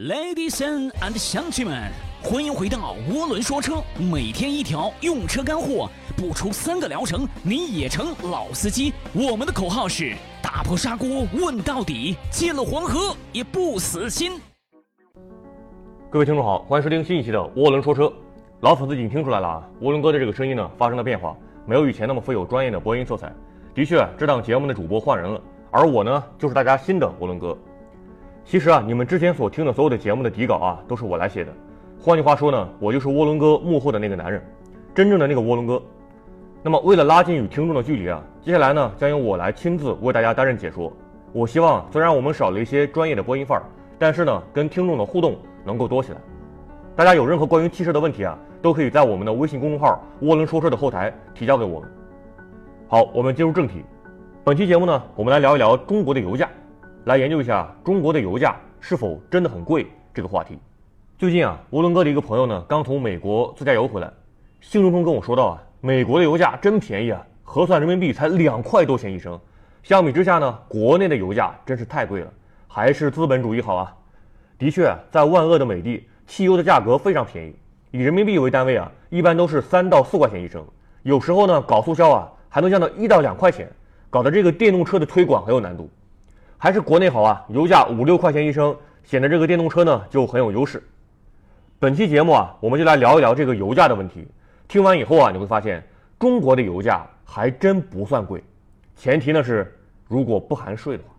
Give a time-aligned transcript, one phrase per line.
[0.00, 1.92] Ladies and 乡亲们，
[2.22, 8.94] 欢迎回到涡轮说车，每天一条用车干货，不出三个疗程你也成老司机。
[9.12, 14.40] 我们的口号是打破砂锅问到底，进了黄河也不死心。
[16.08, 18.10] 各位听众好，欢迎收听新一期的涡轮说车。
[18.60, 21.36] 老粉丝已经听出来了啊，涡轮哥的这个声音呢发生了变化，
[21.66, 23.30] 没有以前那么富有专业的播音色彩。
[23.74, 25.38] 的确，这档节目的主播换人了，
[25.70, 27.54] 而我呢就是大家新的涡轮哥。
[28.44, 31.52] 其实啊，你们之前所听的所有的节目的底稿啊，都是我来写的。
[32.00, 34.42] 换句话说呢，我就是涡轮哥幕后的那个男人，
[34.94, 35.80] 真正的那个涡轮哥。
[36.62, 40.92] 那么，为了拉近与听众的距离啊，接下来呢，将由我来亲自为大家担任解说。
[41.32, 43.64] 我希望，虽然我们少了一些专业的播音范儿，
[43.98, 46.18] 但是呢，跟听众的互动能够多起来。
[46.96, 51.88] 大家有任何关于汽车的问题啊，都可以在我们的微信公众号“涡轮说车”的后台提交给我们。
[52.88, 53.84] 好，我们进入正题。
[54.42, 56.48] 本期节目呢，我们来聊一聊中国的油价。
[57.10, 60.56] 来研究一下中国的油价是否真的很贵这个话题。
[61.18, 64.08] 最近啊，涡轮哥的一个朋友呢，刚从美国自驾游回来，
[64.60, 69.36] 兴冲冲跟我说到啊，美国的油价真便宜啊，核算人民币才两块多钱一升。
[69.82, 72.32] 相比之下呢，国内的油价真是太贵了，
[72.68, 73.92] 还是资本主义好啊。
[74.56, 77.56] 的确，在万恶的美帝，汽油的价格非常便宜，
[77.90, 80.64] 以人民币为单位啊，一般都是三到四块钱一升，
[81.02, 83.68] 有时候呢搞促销啊，还能降到一到两块钱，
[84.10, 85.90] 搞得这个电动车的推广很有难度。
[86.62, 90.82] 还是国内好啊，油价五六块钱一升，显得这个电动车呢就很有优势。
[91.78, 94.28] 本期节目啊，我们就来聊一聊这个油价的问题。
[94.68, 95.82] 听完以后啊，你会发现
[96.18, 98.44] 中国的油价还真不算贵，
[98.94, 99.74] 前提呢是
[100.06, 101.14] 如果不含税的话。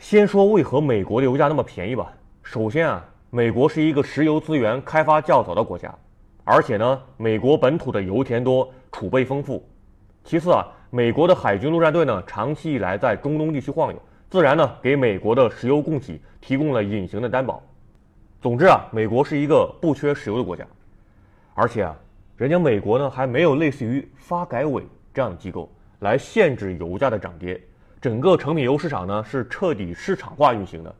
[0.00, 2.12] 先说为何美国的油价那么便宜吧。
[2.42, 5.94] 首先啊，美国是一个石油资源开发较早的国家，
[6.42, 9.64] 而且呢，美国本土的油田多，储备丰富。
[10.24, 14.02] 其次啊，美国的海军陆战队呢，长期以来在中东地区晃悠。
[14.34, 17.62] 自然呢，给美国的石油供给提供了隐形的担保。
[18.42, 20.66] 总之啊，美国是一个不缺石油的国家，
[21.54, 21.96] 而且啊，
[22.36, 24.82] 人家美国呢还没有类似于发改委
[25.12, 27.60] 这样的机构来限制油价的涨跌。
[28.00, 30.92] 整个成品油市场呢是彻底市场化运行的，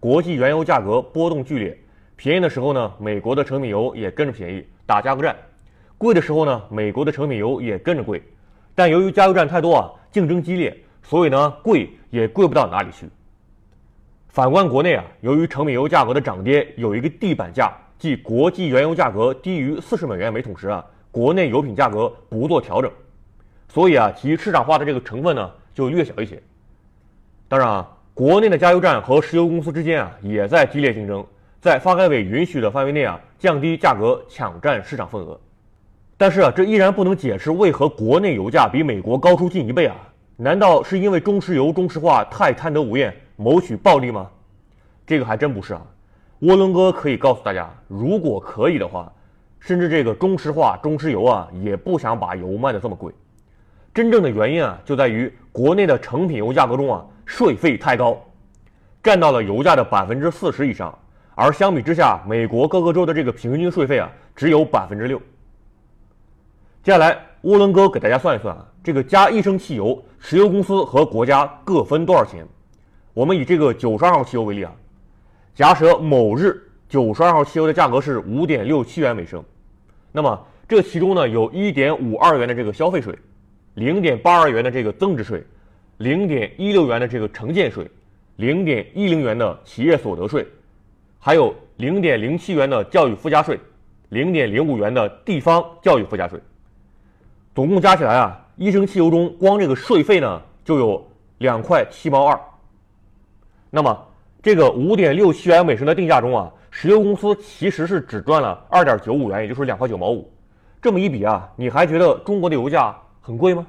[0.00, 1.78] 国际原油价格波动剧烈，
[2.16, 5.32] 便宜的时候呢，美国的成品油也跟着便宜，打价格战；
[5.96, 8.20] 贵的时候呢，美国的成品油也跟着贵。
[8.74, 10.76] 但由于加油站太多啊，竞争激烈。
[11.02, 13.08] 所以呢，贵也贵不到哪里去。
[14.28, 22.90] 反观国内啊，由于成品油价格的涨跌有一个地板价，即国际原油价格低于四十美元每桶时啊，国内油品价格不做调整，
[23.68, 26.40] 所以啊，其市场化的这个成分呢就越小一些。
[27.48, 31.26] 当然啊，国内的加油站和石油公司之间啊也在激烈竞争，
[31.60, 35.38] 在发改委允许的范围内啊降低价格，抢占市场份额。
[36.16, 39.96] 但是啊，这依然不能解释为何国内油价比美国高出近一倍啊。
[40.42, 44.26] 难道是因为中石油中石化太贪得无厌，谋取暴利吗？
[45.06, 45.82] 这个还真不是啊。
[46.40, 49.12] 涡轮哥可以告诉大家，如果可以的话，
[49.58, 53.12] 甚至这个中石化、中石油啊，也不想把油卖的这么贵。
[53.92, 58.18] 真正的原因啊，就在于国内的成品油价格中啊，税费太高，
[59.02, 60.98] 占到了油价的百分之四十以上。
[61.34, 65.20] 而相比之下，美国各个州的这个平均税费啊，只有百分之六。
[66.82, 72.46] 接下来，涡轮哥给大家算一算啊，这个加一升汽油，石油公司和国家各分多少钱？
[73.12, 74.72] 我们以这个九十二号汽油为例啊，
[75.54, 79.44] 假设某日九十二号汽油的价格是五点六七元每升，
[80.12, 83.14] 那么这其中呢，有一点五二元的这个消费税，
[83.74, 85.44] 零点八二元的这个增值税，
[85.98, 87.86] 零点一六元的这个城建税，
[88.36, 90.46] 零点一零元的企业所得税，
[91.18, 93.58] 还有零点零七元的教育附加税，
[94.08, 96.40] 零点零五元的地方教育附加税。
[97.54, 101.02] 总共加起来啊，一升汽油中光这个税费呢就有
[101.38, 102.38] 两块七毛二。
[103.70, 103.98] 那么
[104.42, 110.30] 这个五点六七元每升的定价中啊，石油公司其实是只赚了二点九五元，也就是两块九毛五。
[110.82, 113.66] 这么一比啊，你还觉得中国的油价很贵吗？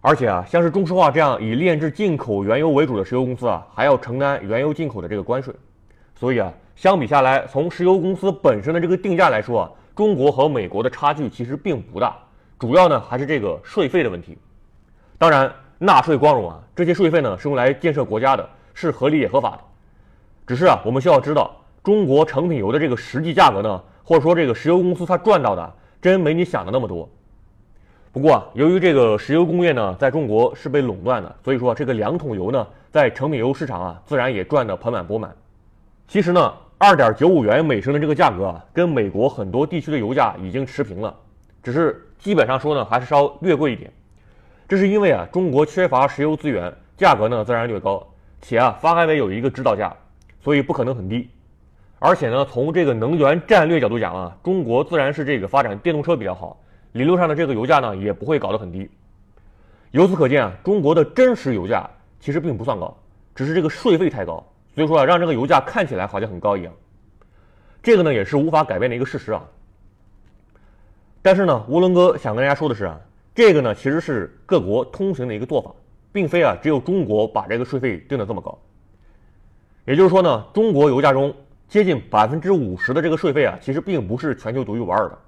[0.00, 5.54] 而且啊，像是中石化这样以炼制进口原油为主的石油公司啊，还要承担原油进口的这个关税。
[6.14, 12.16] 所以啊，相比下来，从石油公司本身的这个定价来说啊，中国和美国的差距其实并不大。
[12.58, 14.38] 主要呢还是这个税费的问题，
[15.18, 19.58] 当然纳税光荣啊，这些税费呢是用来建设国家的，是合理也合法的。
[20.46, 27.06] 只是啊，我们需要知道，中国成品油的这个实际价格呢，或者说这个石油公司它赚到的，真没你想的那么多。
[28.10, 35.30] 不过啊，由于这个石油工业呢在中国是被垄断的，所以说这个两桶油呢在成品油市场啊自然也赚得盆满钵满。
[36.08, 41.14] 其实呢，二点九五元每升的这个价格啊，跟美国很多地区的油价已经持平了。
[41.66, 43.92] 只是基本上说呢，还是稍略贵一点。
[44.68, 48.06] 这是因为啊，中国缺乏石油资源，价格呢自然略高。
[48.40, 49.92] 且啊，发改委有一个指导价，
[50.40, 51.28] 所以不可能很低。
[51.98, 56.56] 而且呢，从这个能源战略角度讲啊，中国自然是这个发展电动车比较好，
[56.92, 58.88] 理论上的这个油价呢也不会搞得很低。
[59.90, 61.90] 由此可见啊，中国的真实油价
[62.20, 62.96] 其实并不算高，
[63.34, 64.34] 只是这个税费太高，
[64.72, 66.72] 所以说啊，让这个油价看起来好像很高一样。
[67.82, 69.42] 这个呢也是无法改变的一个事实啊。
[71.26, 72.96] 但是呢，乌伦哥想跟大家说的是啊，
[73.34, 75.72] 这个呢其实是各国通行的一个做法，
[76.12, 78.56] 并非啊只有中国把这个税费定的这么高。
[79.86, 81.34] 也就是说呢，中国油价中
[81.66, 85.18] 接近百分之五十的这个税费啊，其实并不是全球独一无二的。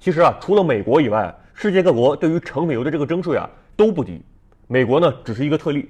[0.00, 4.20] 其实啊，除了美国以外，世界各国对于成品油的这个征税啊都不低，
[4.66, 5.88] 美国呢只是一个特例。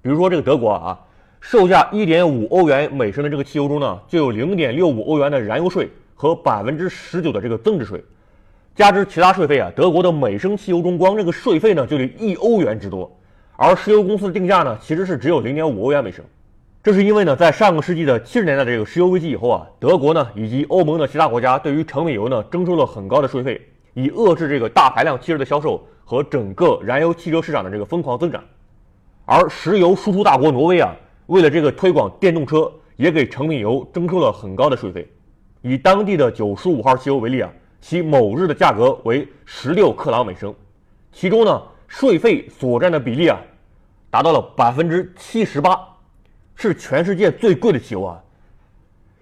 [0.00, 1.00] 比如说这个德国啊，
[1.40, 8.00] 售价一点五欧元每升的这个汽油中呢，就有零点六五欧元的燃油税和百分之十九的这个增值税。
[8.74, 13.08] 加之其他税费啊，德国的每升汽油中光这个税费呢就得一欧元之多，
[13.56, 16.24] 而石油公司的定价呢其实是只有零点五欧元每升。
[16.82, 23.62] 这是因为呢，在上个世纪的七十年代这个石油危机以后啊，德国呢以及欧盟的其他国家对于成品油呢征收了很高的税费，
[23.94, 28.42] 以遏制这个大排量汽车的销售和整个燃油汽车市场的这个疯狂增长。
[29.24, 30.96] 而石油输出大国挪威啊，
[31.26, 35.08] 为了这个推广电动车，也给成品油征收了很高的税费。
[35.62, 37.48] 以当地的九十五号汽油为例啊。
[37.86, 40.54] 其某日的价格为十六克朗每升，
[41.12, 43.38] 其中呢，税费所占的比例啊，
[44.08, 45.78] 达到了百分之七十八，
[46.54, 48.18] 是全世界最贵的汽油啊。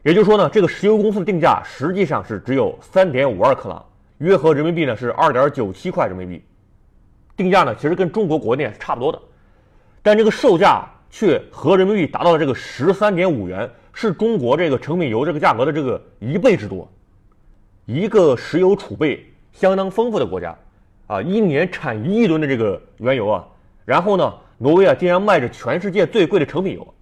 [0.05, 3.85] 也就是说呢，这个石油公司的定价实际上是只有三点五二克朗，
[4.19, 6.41] 约合人民币呢是二点九七块人民币，
[7.37, 9.21] 定价呢其实跟中国国内是差不多的，
[10.05, 16.89] 但这个售价却和人民币达到了这个十三点五元，是中国这个成品油这个价格的这个一倍之多。
[17.85, 20.57] 一个石油储备相当丰富的国家，
[21.09, 23.45] 啊，一年产一亿吨的这个原油啊，
[23.85, 26.95] 然后呢，挪威啊竟然卖着全世界最贵的成品油。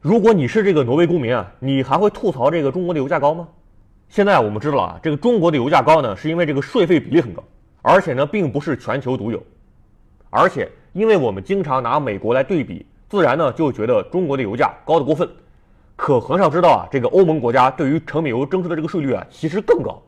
[0.00, 3.46] 如果你是这个挪威公民啊，你还会吐槽这个中国的油价高吗？
[4.08, 7.42] 现在我们知道了啊，这个中国的油价高呢，是因为这个税费比例很高，
[7.82, 9.40] 而且呢，并不是全球独有，
[10.28, 15.28] 而且因为我们经常拿美国来对比，自然呢就觉得中国的油价高的过分。
[15.96, 20.00] 可很少知道啊，这个欧盟国家对于成品油征收的这个税率啊，其实更高。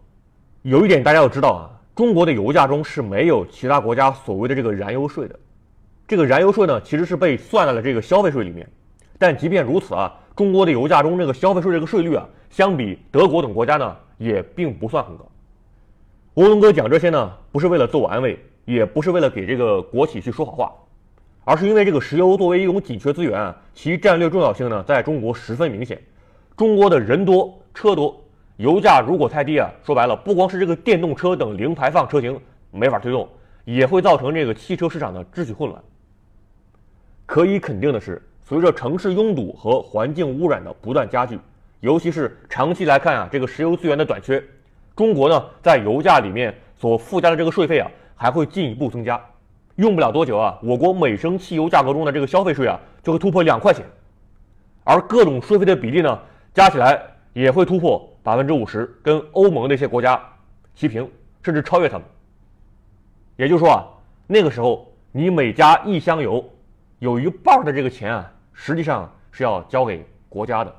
[0.63, 5.39] 有一点大家要知道啊，中国的油价中是没有其他国家所谓的这个燃油税的。
[6.07, 8.69] 这个燃油税呢，其实是被算在了这个消费税里面。
[9.19, 15.27] 但即便如此啊，中国的油价中这个消费税这个税率啊，相比德国等国家呢，也并不算很高。
[16.35, 20.73] 欧文哥讲这些呢，不是为了自我安慰，也不是为了给这个国企去说好话。
[21.49, 25.99] 而是因为这个石油作为一种紧缺资源啊，其战略重要性呢，在中国十分明显。
[26.55, 28.23] 中国的人多车多，
[28.59, 32.39] 油价如果太低啊，说白了，不光是这个电动车等零排放车型
[32.71, 33.27] 没法推动，
[33.65, 35.83] 也会造成这个汽车市场的秩序混乱。
[37.25, 41.41] 可以肯定的是，随着城市拥堵和环境污染的不断加剧，
[41.81, 44.45] 尤其是长期来看啊，这个石油资源的短缺，
[44.95, 49.19] 中国呢在油价里面所附加的这个税费啊，还会进一步增加。
[49.79, 53.87] 用不了多久啊，我国每升汽油价格中的这个消费税啊，就会突破两块钱，
[54.83, 56.21] 而各种税费的比例呢，
[56.53, 57.01] 加起来
[57.33, 60.21] 也会突破百分之五十，跟欧盟那些国家
[60.75, 61.09] 齐平，
[61.45, 62.05] 甚至超越他们。
[63.37, 63.87] 也就是说啊，
[64.27, 66.45] 那个时候你每加一箱油，
[66.99, 70.75] 有一半的这个钱啊，实际上是要交给国家的。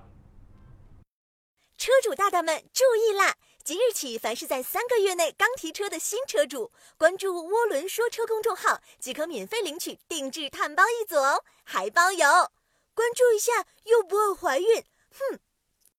[1.78, 3.34] 车主大大们注意啦！
[3.70, 12.26] 即日起，凡是在三个月内刚提车的新车主，关注“涡轮说车”公众号即可免费领取定制碳包一组哦，还包邮。
[12.96, 15.40] 关注一下又不会怀孕，哼。